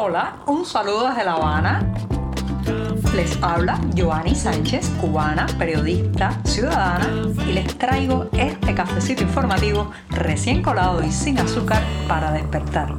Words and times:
Hola, 0.00 0.36
un 0.46 0.64
saludo 0.64 1.08
desde 1.08 1.24
La 1.24 1.32
Habana. 1.32 1.92
Les 3.16 3.36
habla 3.42 3.80
Joanny 3.96 4.32
Sánchez, 4.32 4.90
cubana, 5.00 5.48
periodista, 5.58 6.40
ciudadana, 6.44 7.08
y 7.44 7.52
les 7.52 7.76
traigo 7.76 8.28
este 8.30 8.76
cafecito 8.76 9.24
informativo 9.24 9.90
recién 10.10 10.62
colado 10.62 11.02
y 11.02 11.10
sin 11.10 11.40
azúcar 11.40 11.82
para 12.06 12.30
despertar. 12.30 12.94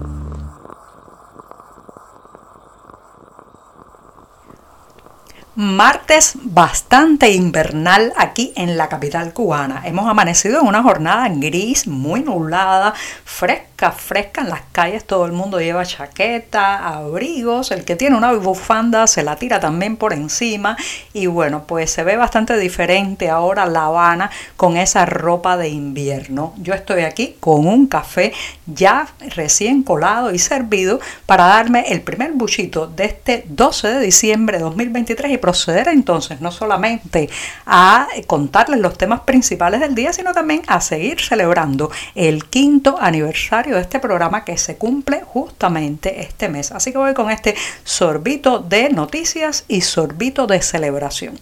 Martes 5.55 6.33
bastante 6.43 7.31
invernal 7.31 8.11
aquí 8.17 8.51
en 8.57 8.77
la 8.77 8.89
capital 8.89 9.31
cubana. 9.31 9.83
Hemos 9.85 10.05
amanecido 10.05 10.59
en 10.59 10.67
una 10.67 10.83
jornada 10.83 11.29
gris, 11.29 11.87
muy 11.87 12.23
nublada, 12.23 12.93
fresca, 13.23 13.68
fresca 13.91 14.41
en 14.41 14.49
las 14.49 14.61
calles. 14.71 15.05
Todo 15.05 15.25
el 15.25 15.31
mundo 15.31 15.59
lleva 15.59 15.85
chaqueta, 15.85 16.87
abrigos. 16.87 17.71
El 17.71 17.85
que 17.85 17.95
tiene 17.95 18.17
una 18.17 18.33
bufanda 18.33 19.07
se 19.07 19.23
la 19.23 19.37
tira 19.37 19.59
también 19.59 19.97
por 19.97 20.13
encima. 20.13 20.77
Y 21.13 21.27
bueno, 21.27 21.63
pues 21.65 21.91
se 21.91 22.03
ve 22.03 22.17
bastante 22.17 22.57
diferente 22.57 23.29
ahora 23.29 23.65
La 23.65 23.85
Habana 23.85 24.29
con 24.57 24.77
esa 24.77 25.05
ropa 25.05 25.57
de 25.57 25.69
invierno. 25.69 26.53
Yo 26.57 26.73
estoy 26.73 27.03
aquí 27.03 27.37
con 27.39 27.67
un 27.67 27.87
café 27.87 28.33
ya 28.65 29.07
recién 29.35 29.83
colado 29.83 30.33
y 30.33 30.39
servido 30.39 30.99
para 31.25 31.45
darme 31.45 31.85
el 31.87 32.01
primer 32.01 32.33
buchito 32.33 32.87
de 32.87 33.05
este 33.05 33.45
12 33.47 33.87
de 33.87 33.99
diciembre 33.99 34.57
de 34.57 34.63
2023 34.63 35.31
y 35.31 35.37
proceder 35.37 35.87
entonces 35.87 36.41
no 36.41 36.51
solamente 36.51 37.29
a 37.65 38.07
contarles 38.27 38.79
los 38.79 38.97
temas 38.97 39.21
principales 39.21 39.79
del 39.79 39.95
día, 39.95 40.13
sino 40.13 40.33
también 40.33 40.61
a 40.67 40.81
seguir 40.81 41.21
celebrando 41.21 41.91
el 42.15 42.45
quinto 42.45 42.97
aniversario 42.99 43.68
de 43.75 43.81
este 43.81 43.99
programa 43.99 44.43
que 44.43 44.57
se 44.57 44.77
cumple 44.77 45.21
justamente 45.25 46.21
este 46.21 46.49
mes. 46.49 46.71
Así 46.71 46.91
que 46.91 46.97
voy 46.97 47.13
con 47.13 47.31
este 47.31 47.55
sorbito 47.83 48.59
de 48.59 48.89
noticias 48.89 49.65
y 49.67 49.81
sorbito 49.81 50.47
de 50.47 50.61
celebración. 50.61 51.39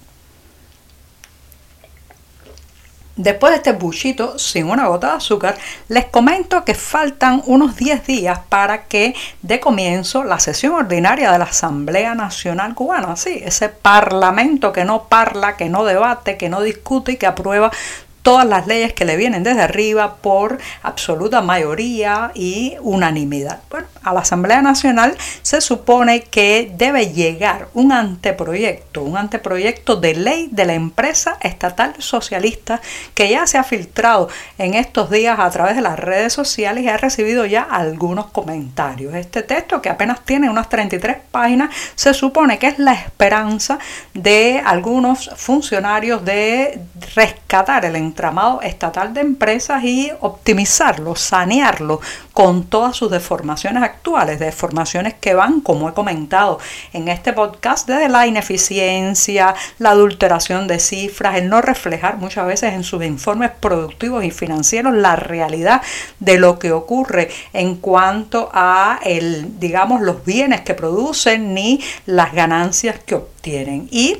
Después 3.17 3.49
de 3.49 3.57
este 3.57 3.71
buchito 3.71 4.37
sin 4.37 4.69
una 4.69 4.87
gota 4.87 5.07
de 5.07 5.17
azúcar, 5.17 5.57
les 5.87 6.05
comento 6.05 6.63
que 6.63 6.75
faltan 6.75 7.41
unos 7.47 7.75
10 7.75 8.05
días 8.05 8.39
para 8.47 8.83
que 8.83 9.15
dé 9.41 9.59
comienzo 9.59 10.23
la 10.23 10.39
sesión 10.39 10.75
ordinaria 10.75 11.31
de 11.31 11.39
la 11.39 11.45
Asamblea 11.45 12.13
Nacional 12.13 12.75
Cubana. 12.75 13.15
Sí, 13.15 13.41
ese 13.43 13.69
parlamento 13.69 14.71
que 14.71 14.85
no 14.85 15.05
parla, 15.05 15.57
que 15.57 15.67
no 15.67 15.83
debate, 15.83 16.37
que 16.37 16.47
no 16.47 16.61
discute 16.61 17.13
y 17.13 17.17
que 17.17 17.25
aprueba 17.25 17.71
todas 18.27 18.45
las 18.45 18.67
leyes 18.67 18.91
que 18.91 19.05
le 19.05 19.15
vienen 19.15 19.41
desde 19.41 19.61
arriba 19.61 20.17
por 20.17 20.57
absoluta 20.83 21.41
mayoría 21.41 22.31
y 22.35 22.75
unanimidad. 22.81 23.61
Bueno, 23.69 23.87
a 24.03 24.13
la 24.13 24.19
Asamblea 24.19 24.61
Nacional 24.61 25.15
se 25.41 25.61
supone 25.61 26.23
que 26.23 26.69
debe 26.75 27.13
llegar 27.13 27.69
un 27.73 27.93
anteproyecto, 27.93 29.01
un 29.03 29.15
anteproyecto 29.15 29.95
de 29.95 30.13
ley 30.15 30.49
de 30.51 30.65
la 30.65 30.73
empresa 30.73 31.37
estatal 31.39 31.95
socialista 31.99 32.81
que 33.13 33.29
ya 33.29 33.47
se 33.47 33.57
ha 33.57 33.63
filtrado 33.63 34.27
en 34.57 34.73
estos 34.73 35.09
días 35.09 35.39
a 35.39 35.49
través 35.49 35.77
de 35.77 35.81
las 35.81 35.97
redes 35.97 36.33
sociales 36.33 36.83
y 36.83 36.89
ha 36.89 36.97
recibido 36.97 37.45
ya 37.45 37.61
algunos 37.61 38.25
comentarios. 38.27 39.13
Este 39.15 39.41
texto, 39.41 39.81
que 39.81 39.87
apenas 39.89 40.25
tiene 40.25 40.49
unas 40.49 40.67
33 40.67 41.15
páginas, 41.31 41.69
se 41.95 42.13
supone 42.13 42.59
que 42.59 42.67
es 42.67 42.77
la 42.77 42.91
esperanza 42.91 43.79
de 44.13 44.61
algunos 44.65 45.29
funcionarios 45.37 46.25
de 46.25 46.81
rescatar 47.15 47.85
el 47.85 47.95
entramado 48.17 48.63
estatal 48.63 49.13
de 49.13 49.21
empresas 49.21 49.83
y 49.83 50.11
optimizarlo, 50.21 51.15
sanearlo 51.15 52.01
con 52.33 52.63
todas 52.63 52.95
sus 52.95 53.11
deformaciones 53.11 53.83
actuales, 53.83 54.39
deformaciones 54.39 55.13
que 55.13 55.35
van, 55.35 55.61
como 55.61 55.87
he 55.87 55.93
comentado 55.93 56.57
en 56.93 57.09
este 57.09 57.31
podcast, 57.31 57.87
desde 57.87 58.09
la 58.09 58.25
ineficiencia, 58.25 59.53
la 59.77 59.91
adulteración 59.91 60.67
de 60.67 60.79
cifras, 60.79 61.35
el 61.35 61.47
no 61.47 61.61
reflejar 61.61 62.17
muchas 62.17 62.47
veces 62.47 62.73
en 62.73 62.83
sus 62.83 63.03
informes 63.03 63.51
productivos 63.51 64.23
y 64.23 64.31
financieros 64.31 64.95
la 64.95 65.15
realidad 65.15 65.83
de 66.19 66.39
lo 66.39 66.57
que 66.57 66.71
ocurre 66.71 67.29
en 67.53 67.75
cuanto 67.75 68.49
a 68.51 68.99
el, 69.03 69.59
digamos, 69.59 70.01
los 70.01 70.25
bienes 70.25 70.61
que 70.61 70.73
producen 70.73 71.53
ni 71.53 71.79
las 72.07 72.33
ganancias 72.33 72.97
que 72.97 73.13
obtienen. 73.13 73.87
Y 73.91 74.17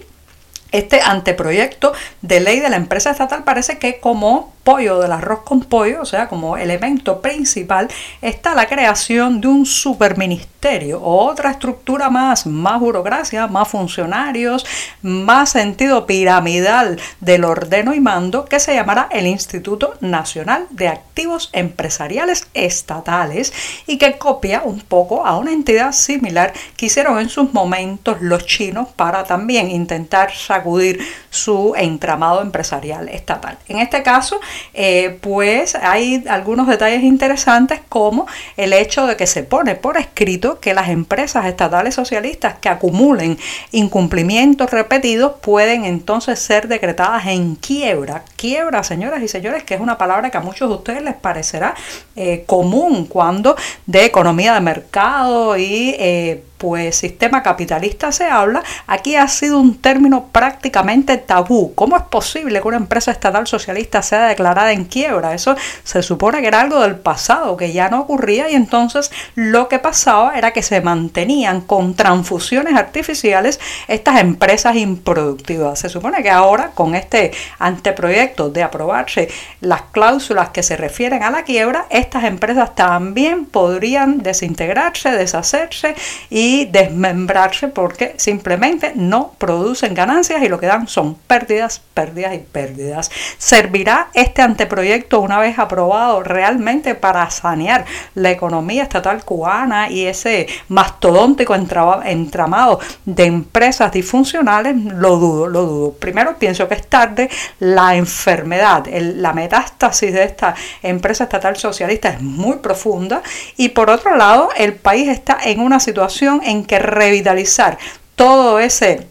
este 0.71 1.01
anteproyecto 1.01 1.93
de 2.21 2.39
ley 2.39 2.59
de 2.59 2.69
la 2.69 2.75
empresa 2.75 3.11
estatal 3.11 3.43
parece 3.43 3.77
que 3.77 3.99
como 3.99 4.53
pollo 4.67 4.99
del 4.99 5.13
arroz 5.13 5.43
con 5.45 5.61
pollo, 5.61 6.01
o 6.01 6.05
sea, 6.05 6.27
como 6.27 6.57
elemento 6.57 7.21
principal, 7.21 7.87
está 8.21 8.53
la 8.53 8.67
creación 8.67 9.39
de 9.39 9.47
un 9.47 9.65
superministerio, 9.65 11.01
otra 11.01 11.51
estructura 11.51 12.09
más, 12.09 12.45
más 12.45 12.77
burocracia, 12.77 13.47
más 13.47 13.69
funcionarios, 13.69 14.65
más 15.01 15.51
sentido 15.51 16.05
piramidal 16.05 16.99
del 17.21 17.45
ordeno 17.45 17.93
y 17.93 18.01
mando, 18.01 18.43
que 18.43 18.59
se 18.59 18.73
llamará 18.73 19.07
el 19.09 19.27
Instituto 19.27 19.93
Nacional 20.01 20.67
de 20.71 20.89
Activos 20.89 21.49
Empresariales 21.53 22.49
Estatales 22.53 23.53
y 23.87 23.97
que 23.97 24.17
copia 24.17 24.63
un 24.65 24.81
poco 24.81 25.25
a 25.25 25.37
una 25.37 25.53
entidad 25.53 25.93
similar 25.93 26.51
que 26.75 26.87
hicieron 26.87 27.19
en 27.19 27.29
sus 27.29 27.53
momentos 27.53 28.17
los 28.19 28.45
chinos 28.45 28.89
para 28.97 29.23
también 29.23 29.71
intentar 29.71 30.33
sacudir 30.33 30.99
su 31.29 31.73
entramado 31.77 32.41
empresarial 32.41 33.07
estatal. 33.07 33.57
En 33.69 33.79
este 33.79 34.03
caso, 34.03 34.41
eh, 34.73 35.17
pues 35.21 35.75
hay 35.75 36.23
algunos 36.29 36.67
detalles 36.67 37.03
interesantes 37.03 37.79
como 37.89 38.27
el 38.55 38.73
hecho 38.73 39.07
de 39.07 39.15
que 39.15 39.27
se 39.27 39.43
pone 39.43 39.75
por 39.75 39.97
escrito 39.97 40.59
que 40.59 40.73
las 40.73 40.89
empresas 40.89 41.45
estatales 41.45 41.95
socialistas 41.95 42.55
que 42.59 42.69
acumulen 42.69 43.37
incumplimientos 43.71 44.71
repetidos 44.71 45.33
pueden 45.41 45.85
entonces 45.85 46.39
ser 46.39 46.67
decretadas 46.67 47.27
en 47.27 47.55
quiebra. 47.55 48.23
Quiebra, 48.35 48.83
señoras 48.83 49.21
y 49.21 49.27
señores, 49.27 49.63
que 49.63 49.75
es 49.75 49.81
una 49.81 49.97
palabra 49.97 50.29
que 50.29 50.37
a 50.37 50.41
muchos 50.41 50.69
de 50.69 50.75
ustedes 50.75 51.01
les 51.01 51.15
parecerá 51.15 51.75
eh, 52.15 52.43
común 52.45 53.05
cuando 53.05 53.55
de 53.85 54.05
economía 54.05 54.53
de 54.53 54.61
mercado 54.61 55.57
y 55.57 55.95
eh, 55.97 56.43
pues 56.57 56.95
sistema 56.95 57.43
capitalista 57.43 58.11
se 58.11 58.25
habla, 58.25 58.63
aquí 58.87 59.15
ha 59.15 59.27
sido 59.27 59.59
un 59.59 59.77
término 59.77 60.27
prácticamente 60.31 61.17
tabú. 61.17 61.73
¿Cómo 61.75 61.95
es 61.97 62.03
posible 62.03 62.61
que 62.61 62.67
una 62.67 62.77
empresa 62.77 63.11
estatal 63.11 63.47
socialista 63.47 64.01
sea 64.01 64.27
declarada 64.27 64.71
en 64.71 64.85
quiebra? 64.85 65.33
Eso 65.33 65.55
se 65.83 66.01
supone 66.01 66.41
que 66.41 66.47
era 66.47 66.61
algo 66.61 66.81
del 66.81 66.95
pasado, 66.95 67.57
que 67.57 67.71
ya 67.71 67.89
no 67.89 68.01
ocurría 68.01 68.49
y 68.49 68.55
entonces 68.55 69.11
lo 69.35 69.67
que 69.67 69.79
pasaba 69.79 70.37
era 70.37 70.51
que 70.51 70.63
se 70.63 70.81
mantenían 70.81 71.61
con 71.61 71.95
transfusiones 71.95 72.75
artificiales 72.75 73.59
estas 73.87 74.19
empresas 74.19 74.75
improductivas. 74.75 75.79
Se 75.79 75.89
supone 75.89 76.23
que 76.23 76.31
ahora 76.31 76.71
con 76.73 76.95
este 76.95 77.31
anteproyecto 77.59 78.49
de 78.49 78.63
aprobarse 78.63 79.29
las 79.61 79.83
cláusulas 79.91 80.49
que 80.49 80.63
se 80.63 80.77
refieren 80.77 81.23
a 81.23 81.29
la 81.29 81.43
quiebra, 81.43 81.85
estas 81.89 82.23
empresas 82.23 82.73
también 82.75 83.45
podrían 83.45 84.19
desintegrarse, 84.23 85.11
deshacerse 85.11 85.95
y 86.29 86.46
desmembrarse 86.65 87.67
porque 87.67 88.13
simplemente 88.17 88.93
no 88.95 89.33
producen 89.37 89.93
ganancias 89.93 90.41
y 90.43 90.49
lo 90.49 90.59
que 90.59 90.67
dan 90.67 90.87
son 90.87 91.15
pérdidas, 91.15 91.81
pérdidas 91.93 92.35
y 92.35 92.39
pérdidas. 92.39 93.09
¿Servirá 93.37 94.09
este 94.13 94.41
anteproyecto 94.41 95.19
una 95.19 95.39
vez 95.39 95.59
aprobado 95.59 96.23
realmente 96.23 96.95
para 96.95 97.29
sanear 97.29 97.85
la 98.15 98.31
economía 98.31 98.83
estatal 98.83 99.23
cubana 99.23 99.89
y 99.89 100.05
ese 100.05 100.47
mastodóntico 100.67 101.55
entramado 101.55 102.79
de 103.05 103.25
empresas 103.25 103.91
disfuncionales? 103.91 104.75
Lo 104.75 105.17
dudo, 105.17 105.47
lo 105.47 105.65
dudo. 105.65 105.91
Primero 105.93 106.37
pienso 106.37 106.67
que 106.67 106.75
es 106.75 106.87
tarde, 106.87 107.29
la 107.59 107.95
enfermedad, 107.95 108.85
la 108.87 109.33
metástasis 109.33 110.13
de 110.13 110.23
esta 110.23 110.55
empresa 110.83 111.25
estatal 111.25 111.55
socialista 111.55 112.09
es 112.09 112.21
muy 112.21 112.57
profunda 112.57 113.21
y 113.55 113.69
por 113.69 113.89
otro 113.89 114.15
lado 114.15 114.49
el 114.57 114.73
país 114.73 115.07
está 115.07 115.37
en 115.43 115.59
una 115.59 115.79
situación 115.79 116.36
en 116.43 116.65
que 116.65 116.79
revitalizar 116.79 117.77
todo 118.15 118.59
ese 118.59 119.07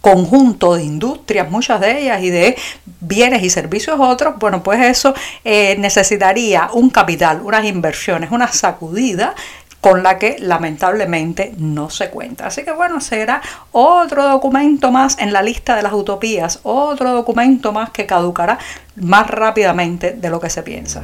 conjunto 0.00 0.76
de 0.76 0.84
industrias, 0.84 1.50
muchas 1.50 1.80
de 1.80 2.02
ellas, 2.02 2.22
y 2.22 2.30
de 2.30 2.56
bienes 3.00 3.42
y 3.42 3.50
servicios 3.50 3.96
otros, 3.98 4.38
bueno, 4.38 4.62
pues 4.62 4.80
eso 4.80 5.14
eh, 5.44 5.76
necesitaría 5.78 6.70
un 6.72 6.90
capital, 6.90 7.40
unas 7.42 7.64
inversiones, 7.64 8.30
una 8.30 8.48
sacudida 8.48 9.34
con 9.80 10.02
la 10.02 10.18
que 10.18 10.36
lamentablemente 10.40 11.52
no 11.58 11.88
se 11.90 12.10
cuenta. 12.10 12.46
Así 12.46 12.64
que 12.64 12.72
bueno, 12.72 13.00
será 13.00 13.40
otro 13.72 14.28
documento 14.28 14.90
más 14.90 15.18
en 15.18 15.32
la 15.32 15.42
lista 15.42 15.76
de 15.76 15.82
las 15.82 15.92
utopías, 15.92 16.60
otro 16.64 17.12
documento 17.12 17.72
más 17.72 17.90
que 17.90 18.06
caducará 18.06 18.58
más 18.96 19.28
rápidamente 19.28 20.12
de 20.12 20.30
lo 20.30 20.40
que 20.40 20.50
se 20.50 20.62
piensa. 20.62 21.02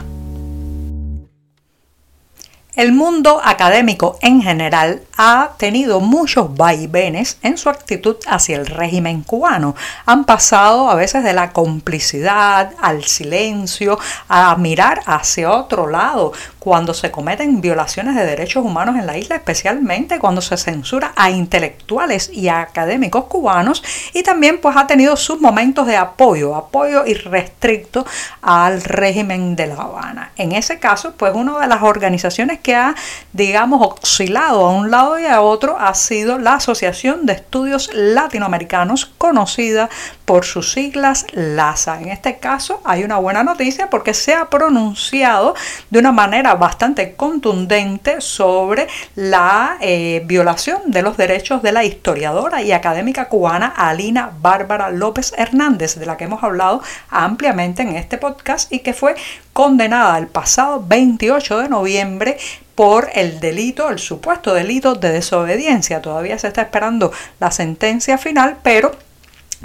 El 2.77 2.91
mundo 2.91 3.41
académico 3.45 4.19
en 4.21 4.43
general 4.43 5.03
ha 5.17 5.51
tenido 5.59 6.01
muchos 6.01 6.57
vaivenes 6.57 7.39
en 7.43 7.57
su 7.57 7.69
actitud 7.69 8.17
hacia 8.27 8.57
el 8.57 8.67
régimen 8.67 9.23
cubano. 9.23 9.77
Han 10.07 10.25
pasado 10.25 10.91
a 10.91 10.97
veces 10.97 11.23
de 11.23 11.35
la 11.35 11.53
complicidad 11.53 12.73
al 12.83 13.05
silencio, 13.05 13.97
a 14.29 14.57
mirar 14.57 15.03
hacia 15.07 15.53
otro 15.53 15.87
lado 15.87 16.33
cuando 16.59 16.95
se 16.95 17.13
cometen 17.13 17.61
violaciones 17.61 18.17
de 18.17 18.27
derechos 18.27 18.65
humanos 18.65 18.97
en 18.97 19.07
la 19.07 19.19
isla, 19.19 19.37
especialmente 19.37 20.19
cuando 20.19 20.41
se 20.41 20.57
censura 20.57 21.13
a 21.15 21.31
intelectuales 21.31 22.29
y 22.33 22.49
académicos 22.49 23.27
cubanos 23.27 23.85
y 24.15 24.25
también 24.25 24.61
pues 24.61 24.77
ha 24.77 24.89
tenido 24.89 25.17
sus 25.17 25.41
momentos 25.41 25.87
de 25.87 25.97
apoyo, 25.97 26.57
apoyo 26.57 27.07
irrestricto 27.07 28.05
al 28.43 28.83
régimen 28.83 29.55
de 29.55 29.69
La 29.69 29.75
Habana. 29.75 30.33
En 30.37 30.53
ese 30.53 30.81
caso, 30.81 31.13
pues 31.17 31.35
una 31.35 31.61
de 31.61 31.69
las 31.69 31.83
organizaciones 31.83 32.61
que 32.65 32.75
ha, 32.75 32.97
digamos, 33.33 33.87
oscilado 34.03 34.67
a 34.67 34.73
un 34.73 34.91
lado 34.91 35.21
y 35.21 35.27
a 35.27 35.43
otro 35.43 35.79
ha 35.79 35.95
sido 35.95 36.39
la 36.39 36.55
Asociación 36.55 37.27
de 37.27 37.35
Estudios 37.35 37.91
Latinoamericanos, 37.93 39.07
conocida 39.19 39.89
por 40.25 40.45
sus 40.45 40.73
siglas 40.73 41.27
LASA. 41.33 42.01
En 42.01 42.09
este 42.09 42.39
caso 42.39 42.81
hay 42.85 43.05
una 43.05 43.19
buena 43.19 43.45
noticia 43.45 43.91
porque 43.91 44.15
se 44.15 44.35
ha 44.35 44.49
pronunciado 44.49 45.55
de 45.91 45.99
una 45.99 46.13
manera 46.13 46.55
bastante 46.55 47.15
contundente 47.15 48.21
sobre 48.21 48.89
la 49.15 49.77
eh, 49.81 50.23
violación 50.25 50.83
de 50.87 51.03
los 51.03 51.17
derechos 51.17 51.63
de 51.63 51.73
la 51.73 51.85
historiadora 51.85 52.63
y 52.63 52.73
académica 52.73 53.29
cubana 53.29 53.67
Alina 53.67 54.33
Bárbara 54.41 54.91
López 54.91 55.35
Hernández, 55.37 55.97
de 55.97 56.07
la 56.07 56.17
que 56.17 56.25
hemos 56.25 56.43
hablado 56.43 56.83
ampliamente 57.11 57.83
en 57.83 57.97
este 57.97 58.19
podcast 58.19 58.73
y 58.73 58.81
que 58.81 58.95
fue 58.95 59.15
condenada 59.53 60.19
el 60.19 60.27
pasado 60.27 60.83
28 60.87 61.59
de 61.59 61.69
noviembre 61.69 62.39
por 62.75 63.09
el 63.15 63.41
delito, 63.41 63.89
el 63.91 63.99
supuesto 63.99 64.53
delito 64.55 64.95
de 64.95 65.13
desobediencia. 65.13 66.03
Todavía 66.03 66.39
se 66.39 66.49
está 66.49 66.63
esperando 66.63 67.13
la 67.39 67.51
sentencia 67.51 68.19
final, 68.19 68.57
pero 68.63 68.93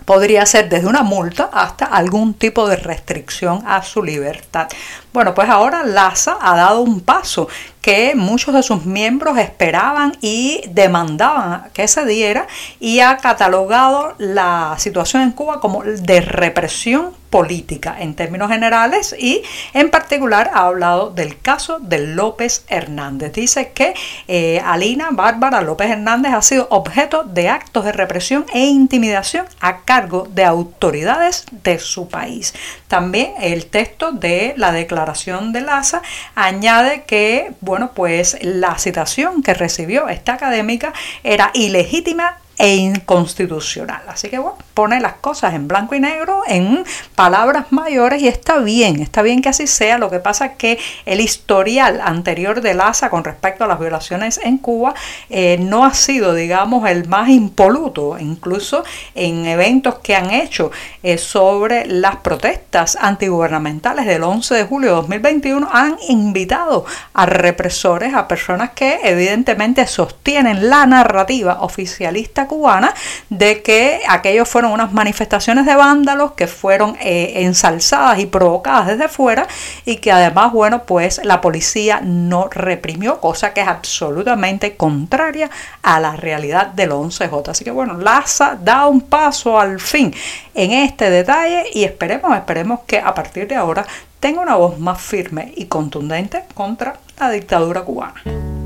podría 0.06 0.46
ser 0.46 0.70
desde 0.70 0.88
una 0.88 1.04
multa 1.04 1.50
hasta 1.52 1.86
algún 1.86 2.34
tipo 2.34 2.68
de 2.68 2.76
restricción 2.76 3.64
a 3.66 3.84
su 3.84 4.04
libertad. 4.04 4.68
Bueno, 5.14 5.34
pues 5.34 5.50
ahora 5.50 5.84
LASA 5.84 6.38
ha 6.42 6.56
dado 6.56 6.82
un 6.82 7.02
paso 7.02 7.48
que 7.82 8.14
muchos 8.16 8.54
de 8.54 8.64
sus 8.64 8.86
miembros 8.86 9.38
esperaban 9.38 10.18
y 10.22 10.62
demandaban 10.72 11.70
que 11.74 11.88
se 11.88 12.06
diera 12.06 12.48
y 12.80 13.00
ha 13.00 13.18
catalogado 13.18 14.16
la 14.18 14.76
situación 14.78 15.22
en 15.22 15.32
Cuba 15.32 15.60
como 15.60 15.84
de 15.84 16.22
represión 16.22 17.20
política 17.30 17.96
en 18.00 18.16
términos 18.16 18.50
generales 18.50 19.16
y 19.18 19.44
en 19.74 19.90
particular 19.90 20.52
ha 20.54 20.62
hablado 20.62 21.12
del 21.12 21.40
caso 21.40 21.80
de 21.80 22.00
López 22.00 22.66
Hernández. 22.68 23.34
Dice 23.34 23.72
que 23.72 23.94
eh, 24.28 24.62
Alina 24.66 25.10
Bárbara 25.12 25.62
López 25.62 25.92
Hernández 25.92 26.34
ha 26.34 26.42
sido 26.42 26.68
objeto 26.72 27.24
de 27.24 27.50
actos 27.50 27.86
de 27.86 27.92
represión 27.92 28.46
e 28.54 28.66
intimidación 28.66 29.46
a 29.60 29.82
cargo 29.82 30.28
de 30.30 30.44
autoridades 30.44 31.46
de 31.52 31.80
su 31.80 32.08
país. 32.08 32.54
También 32.88 33.34
el 33.40 33.68
texto 33.68 34.12
de 34.12 34.54
la 34.58 34.72
declaración 34.72 35.54
de 35.54 35.62
LASA 35.62 36.02
añade 36.36 37.04
que, 37.04 37.54
bueno, 37.70 37.92
pues 37.94 38.38
la 38.42 38.78
citación 38.78 39.44
que 39.44 39.54
recibió 39.54 40.10
esta 40.10 40.34
académica 40.34 40.92
era 41.24 41.52
ilegítima 41.54 42.38
e 42.60 42.76
inconstitucional. 42.76 44.02
Así 44.08 44.30
que 44.30 44.38
bueno, 44.38 44.58
pone 44.74 45.00
las 45.00 45.14
cosas 45.14 45.54
en 45.54 45.68
blanco 45.70 45.96
y 45.96 46.02
negro, 46.02 46.44
en 46.46 46.84
palabras 47.16 47.68
mayores 47.72 48.22
y 48.22 48.28
está 48.28 48.60
bien, 48.60 49.02
está 49.02 49.22
bien 49.22 49.42
que 49.42 49.48
así 49.48 49.66
sea. 49.66 49.98
Lo 49.98 50.10
que 50.10 50.20
pasa 50.20 50.48
es 50.48 50.52
que 50.58 50.78
el 51.06 51.22
historial 51.22 52.02
anterior 52.04 52.60
del 52.60 52.82
ASA 52.82 53.10
con 53.10 53.24
respecto 53.24 53.64
a 53.64 53.68
las 53.68 53.80
violaciones 53.80 54.42
en 54.44 54.58
Cuba 54.58 54.94
eh, 55.30 55.58
no 55.60 55.86
ha 55.86 55.94
sido, 55.94 56.34
digamos, 56.34 56.88
el 56.90 57.08
más 57.08 57.30
impoluto, 57.30 58.20
incluso 58.20 58.84
en 59.16 59.46
eventos 59.46 60.00
que 60.00 60.18
han 60.18 60.30
hecho 60.30 60.70
eh, 61.02 61.18
sobre 61.18 61.86
las 61.86 62.18
protestas 62.18 62.98
antigubernamentales 63.00 64.06
del 64.06 64.24
11 64.24 64.56
de 64.56 64.64
julio 64.66 64.90
de 64.90 64.96
2021 64.96 65.70
han 65.72 65.96
invitado 66.10 66.84
a 67.14 67.26
represores, 67.26 68.14
a 68.14 68.28
personas 68.28 68.72
que 68.72 69.00
evidentemente 69.04 69.88
sostienen 69.88 70.70
la 70.70 70.86
narrativa 70.86 71.62
oficialista 71.62 72.49
cubana 72.50 72.94
de 73.30 73.62
que 73.62 74.02
aquellos 74.10 74.50
fueron 74.50 74.74
unas 74.74 74.92
manifestaciones 74.92 75.66
de 75.66 75.76
vándalos 75.76 76.34
que 76.34 76.48
fueron 76.48 76.98
eh, 77.00 77.44
ensalzadas 77.46 78.20
y 78.20 78.26
provocadas 78.26 78.88
desde 78.88 79.08
fuera 79.08 79.48
y 79.86 79.98
que 79.98 80.12
además, 80.12 80.52
bueno, 80.52 80.84
pues 80.84 81.22
la 81.24 81.40
policía 81.40 82.02
no 82.04 82.50
reprimió, 82.50 83.22
cosa 83.22 83.54
que 83.54 83.62
es 83.62 83.68
absolutamente 83.70 84.76
contraria 84.76 85.50
a 85.82 86.02
la 86.02 86.18
realidad 86.18 86.68
del 86.68 86.92
11J. 86.92 87.48
Así 87.48 87.64
que 87.64 87.72
bueno, 87.72 87.98
Laza 87.98 88.58
da 88.62 88.88
un 88.88 89.00
paso 89.00 89.58
al 89.58 89.80
fin 89.80 90.14
en 90.54 90.72
este 90.72 91.10
detalle 91.10 91.66
y 91.74 91.86
esperemos, 91.86 92.36
esperemos 92.36 92.82
que 92.86 93.00
a 93.00 93.14
partir 93.14 93.48
de 93.48 93.56
ahora 93.56 93.86
tenga 94.20 94.42
una 94.42 94.56
voz 94.56 94.80
más 94.80 95.02
firme 95.02 95.54
y 95.56 95.66
contundente 95.66 96.44
contra 96.54 97.00
la 97.20 97.30
dictadura 97.30 97.84
cubana. 97.84 98.59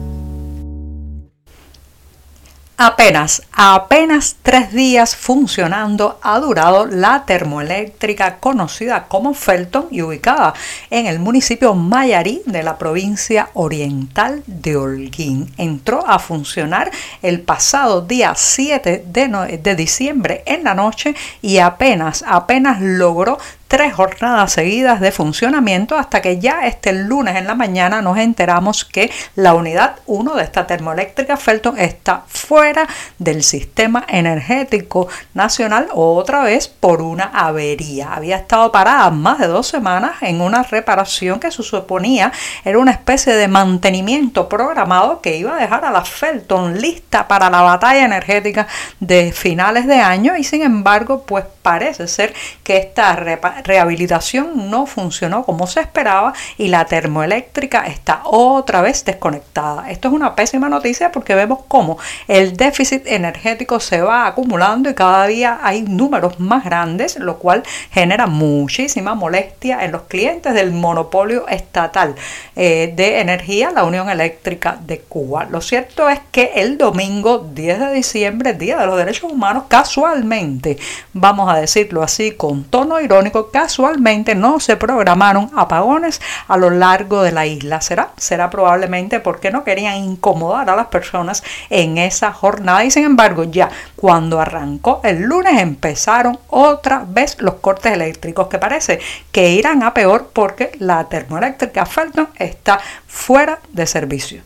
Apenas, 2.75 3.43
apenas 3.51 4.37
tres 4.41 4.73
días 4.73 5.15
funcionando 5.15 6.19
ha 6.23 6.39
durado 6.39 6.87
la 6.87 7.23
termoeléctrica 7.23 8.37
conocida 8.37 9.05
como 9.07 9.35
Felton 9.35 9.89
y 9.91 10.01
ubicada 10.01 10.55
en 10.89 11.05
el 11.05 11.19
municipio 11.19 11.75
Mayarí 11.75 12.41
de 12.47 12.63
la 12.63 12.79
provincia 12.79 13.49
oriental 13.53 14.41
de 14.47 14.75
Holguín. 14.75 15.53
Entró 15.57 16.03
a 16.07 16.17
funcionar 16.17 16.89
el 17.21 17.41
pasado 17.41 18.01
día 18.01 18.33
7 18.35 19.05
de, 19.05 19.59
de 19.61 19.75
diciembre 19.75 20.41
en 20.47 20.63
la 20.63 20.73
noche 20.73 21.13
y 21.43 21.59
apenas, 21.59 22.25
apenas 22.27 22.81
logró 22.81 23.37
tres 23.73 23.91
jornadas 23.95 24.51
seguidas 24.51 24.99
de 24.99 25.11
funcionamiento 25.11 25.97
hasta 25.97 26.21
que 26.21 26.37
ya 26.37 26.67
este 26.67 26.93
lunes 26.93 27.37
en 27.37 27.47
la 27.47 27.55
mañana 27.55 28.03
nos 28.03 28.19
enteramos 28.19 28.85
que 28.85 29.09
la 29.33 29.55
unidad 29.55 29.95
1 30.05 30.35
de 30.35 30.43
esta 30.43 30.67
termoeléctrica 30.67 31.37
Felton 31.37 31.79
está 31.79 32.21
fuera 32.27 32.87
del 33.17 33.41
sistema 33.41 34.05
energético 34.07 35.07
nacional 35.33 35.87
otra 35.91 36.43
vez 36.43 36.67
por 36.67 37.01
una 37.01 37.31
avería. 37.33 38.13
Había 38.13 38.35
estado 38.35 38.71
parada 38.71 39.09
más 39.09 39.39
de 39.39 39.47
dos 39.47 39.69
semanas 39.69 40.17
en 40.21 40.41
una 40.41 40.61
reparación 40.61 41.39
que 41.39 41.49
se 41.49 41.63
suponía 41.63 42.31
era 42.63 42.77
una 42.77 42.91
especie 42.91 43.33
de 43.33 43.47
mantenimiento 43.47 44.47
programado 44.47 45.19
que 45.19 45.35
iba 45.35 45.55
a 45.55 45.59
dejar 45.59 45.83
a 45.83 45.91
la 45.91 46.05
Felton 46.05 46.79
lista 46.79 47.27
para 47.27 47.49
la 47.49 47.63
batalla 47.63 48.05
energética 48.05 48.67
de 48.99 49.31
finales 49.31 49.87
de 49.87 49.99
año 49.99 50.37
y 50.37 50.43
sin 50.43 50.61
embargo 50.61 51.23
pues 51.23 51.45
parece 51.63 52.07
ser 52.07 52.35
que 52.63 52.77
esta 52.77 53.15
rehabilitación 53.63 54.69
no 54.69 54.85
funcionó 54.85 55.43
como 55.43 55.67
se 55.67 55.79
esperaba 55.81 56.33
y 56.57 56.67
la 56.67 56.85
termoeléctrica 56.85 57.85
está 57.87 58.21
otra 58.25 58.81
vez 58.81 59.05
desconectada. 59.05 59.89
Esto 59.89 60.07
es 60.09 60.13
una 60.13 60.35
pésima 60.35 60.69
noticia 60.69 61.11
porque 61.11 61.35
vemos 61.35 61.59
cómo 61.67 61.97
el 62.27 62.55
déficit 62.57 63.07
energético 63.07 63.79
se 63.79 64.01
va 64.01 64.27
acumulando 64.27 64.89
y 64.89 64.93
cada 64.93 65.25
día 65.27 65.59
hay 65.63 65.81
números 65.83 66.39
más 66.39 66.63
grandes, 66.63 67.17
lo 67.17 67.37
cual 67.37 67.63
genera 67.91 68.27
muchísima 68.27 69.15
molestia 69.15 69.83
en 69.83 69.91
los 69.91 70.03
clientes 70.03 70.53
del 70.53 70.71
monopolio 70.71 71.47
estatal 71.47 72.15
eh, 72.55 72.93
de 72.95 73.19
energía, 73.19 73.71
la 73.71 73.83
Unión 73.83 74.09
Eléctrica 74.09 74.77
de 74.85 74.99
Cuba. 74.99 75.45
Lo 75.49 75.61
cierto 75.61 76.09
es 76.09 76.19
que 76.31 76.51
el 76.55 76.77
domingo 76.77 77.39
10 77.53 77.79
de 77.79 77.93
diciembre, 77.93 78.53
Día 78.53 78.77
de 78.77 78.85
los 78.85 78.97
Derechos 78.97 79.31
Humanos, 79.31 79.65
casualmente, 79.67 80.77
vamos 81.13 81.51
a 81.51 81.59
decirlo 81.59 82.03
así 82.03 82.31
con 82.31 82.63
tono 82.65 82.99
irónico, 82.99 83.49
casualmente 83.53 84.33
no 84.33 84.59
se 84.59 84.75
programaron 84.75 85.51
apagones 85.55 86.19
a 86.47 86.57
lo 86.57 86.71
largo 86.71 87.21
de 87.21 87.31
la 87.31 87.45
isla. 87.45 87.79
¿Será? 87.81 88.09
Será 88.17 88.49
probablemente 88.49 89.19
porque 89.19 89.51
no 89.51 89.63
querían 89.63 89.95
incomodar 89.95 90.71
a 90.71 90.75
las 90.75 90.87
personas 90.87 91.43
en 91.69 91.99
esa 91.99 92.33
jornada 92.33 92.83
y 92.83 92.91
sin 92.91 93.05
embargo 93.05 93.43
ya 93.43 93.69
cuando 93.95 94.41
arrancó 94.41 95.01
el 95.03 95.21
lunes 95.21 95.61
empezaron 95.61 96.39
otra 96.49 97.05
vez 97.07 97.37
los 97.39 97.55
cortes 97.55 97.93
eléctricos 97.93 98.47
que 98.47 98.57
parece 98.57 98.99
que 99.31 99.51
irán 99.51 99.83
a 99.83 99.93
peor 99.93 100.31
porque 100.33 100.71
la 100.79 101.03
termoeléctrica 101.05 101.85
Felton 101.85 102.29
está 102.39 102.79
fuera 103.07 103.59
de 103.71 103.85
servicio. 103.85 104.41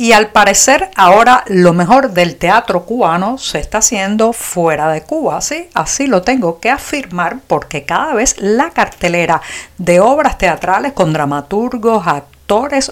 Y 0.00 0.12
al 0.12 0.28
parecer 0.28 0.90
ahora 0.94 1.42
lo 1.48 1.72
mejor 1.72 2.12
del 2.12 2.36
teatro 2.36 2.84
cubano 2.84 3.36
se 3.36 3.58
está 3.58 3.78
haciendo 3.78 4.32
fuera 4.32 4.92
de 4.92 5.02
Cuba, 5.02 5.40
¿sí? 5.40 5.68
Así 5.74 6.06
lo 6.06 6.22
tengo 6.22 6.60
que 6.60 6.70
afirmar 6.70 7.38
porque 7.48 7.82
cada 7.82 8.14
vez 8.14 8.36
la 8.38 8.70
cartelera 8.70 9.42
de 9.76 9.98
obras 9.98 10.38
teatrales 10.38 10.92
con 10.92 11.12
dramaturgos, 11.12 12.06
actores, 12.06 12.37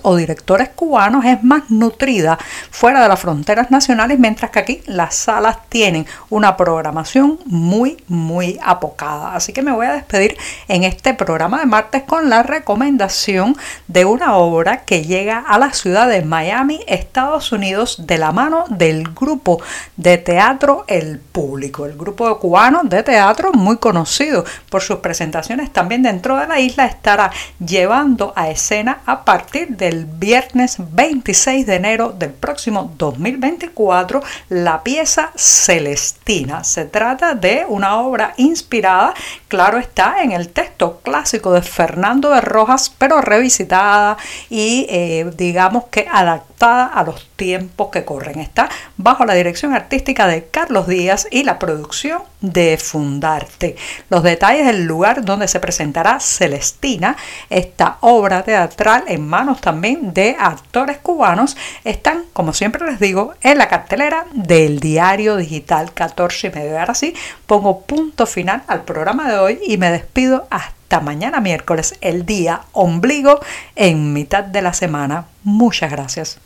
o 0.03 0.17
directores 0.17 0.69
cubanos 0.69 1.25
es 1.25 1.43
más 1.43 1.71
nutrida 1.71 2.39
fuera 2.71 3.03
de 3.03 3.09
las 3.09 3.19
fronteras 3.19 3.71
nacionales, 3.71 4.19
mientras 4.19 4.51
que 4.51 4.59
aquí 4.59 4.83
las 4.85 5.15
salas 5.15 5.57
tienen 5.71 6.07
una 6.29 6.59
programación 6.59 7.39
muy, 7.47 7.97
muy 8.07 8.59
apocada. 8.63 9.35
Así 9.35 9.55
que 9.55 9.63
me 9.63 9.73
voy 9.73 9.87
a 9.87 9.95
despedir 9.95 10.37
en 10.69 10.85
este 10.85 11.15
programa 11.15 11.61
de 11.61 11.67
martes 11.67 12.03
con 12.03 12.29
la 12.29 12.43
recomendación 12.43 13.57
de 13.89 14.05
una 14.05 14.37
obra 14.37 14.85
que 14.85 15.05
llega 15.05 15.39
a 15.39 15.59
la 15.59 15.73
ciudad 15.73 16.07
de 16.07 16.23
Miami, 16.23 16.81
Estados 16.87 17.51
Unidos, 17.51 18.07
de 18.07 18.19
la 18.19 18.33
mano 18.33 18.67
del 18.69 19.05
grupo 19.15 19.63
de 19.97 20.19
teatro 20.19 20.85
El 20.87 21.19
Público, 21.19 21.87
el 21.87 21.97
grupo 21.97 22.29
de 22.29 22.37
cubanos 22.37 22.91
de 22.91 23.03
teatro 23.03 23.53
muy 23.53 23.79
conocido 23.79 24.45
por 24.69 24.83
sus 24.83 24.97
presentaciones 24.97 25.73
también 25.73 26.03
dentro 26.03 26.37
de 26.37 26.47
la 26.47 26.61
isla, 26.61 26.85
estará 26.85 27.31
llevando 27.59 28.35
a 28.37 28.51
escena 28.51 28.99
a 29.07 29.25
partir 29.47 29.77
del 29.77 30.07
viernes 30.07 30.77
26 30.79 31.67
de 31.67 31.77
enero 31.77 32.13
del 32.13 32.33
próximo 32.33 32.93
2024 32.99 34.21
la 34.49 34.83
pieza 34.83 35.31
Celestina. 35.37 36.65
Se 36.65 36.85
trata 36.85 37.35
de 37.35 37.65
una 37.69 38.01
obra 38.01 38.35
inspirada, 38.39 39.15
claro 39.47 39.79
está, 39.79 40.25
en 40.25 40.33
el 40.33 40.49
texto 40.49 41.01
clásico 41.01 41.53
de 41.53 41.63
Fernando 41.63 42.31
de 42.31 42.41
Rojas, 42.41 42.93
pero 42.99 43.21
revisitada 43.21 44.17
y 44.51 44.85
eh, 44.91 45.31
digamos 45.37 45.85
que 45.93 46.09
adaptada 46.11 46.46
a 46.61 47.03
los 47.05 47.29
tiempos 47.37 47.89
que 47.91 48.05
corren. 48.05 48.41
Está 48.41 48.69
bajo 48.97 49.25
la 49.25 49.35
dirección 49.35 49.75
artística 49.75 50.27
de 50.27 50.47
Carlos 50.47 50.87
Díaz 50.87 51.29
y 51.31 51.45
la 51.45 51.59
producción 51.59 52.23
de 52.41 52.79
Fundarte. 52.79 53.77
Los 54.09 54.23
detalles 54.23 54.67
del 54.67 54.85
lugar 54.85 55.25
donde 55.25 55.49
se 55.49 55.61
presentará 55.61 56.19
Celestina, 56.19 57.17
esta 57.51 57.99
obra 58.01 58.43
teatral 58.43 59.05
en 59.07 59.27
manos 59.27 59.61
también 59.61 60.15
de 60.15 60.37
actores 60.39 60.99
cubanos, 60.99 61.57
están, 61.85 62.25
como 62.33 62.53
siempre 62.53 62.87
les 62.87 63.01
digo, 63.01 63.35
en 63.43 63.59
la 63.59 63.69
cartelera 63.69 64.27
del 64.33 64.81
diario 64.81 65.37
digital 65.37 65.93
14 65.93 66.47
y 66.47 66.51
medio. 66.51 66.79
Ahora 66.79 66.95
sí, 66.95 67.15
pongo 67.47 67.83
punto 67.83 68.27
final 68.27 68.63
al 68.67 68.83
programa 68.83 69.31
de 69.31 69.39
hoy 69.39 69.59
y 69.67 69.77
me 69.77 69.91
despido 69.91 70.47
hasta 70.51 71.01
mañana 71.01 71.41
miércoles, 71.41 71.97
el 72.01 72.25
día 72.25 72.63
ombligo 72.73 73.41
en 73.75 74.13
mitad 74.13 74.45
de 74.45 74.63
la 74.63 74.73
semana. 74.73 75.27
Muchas 75.43 75.91
gracias. 75.91 76.46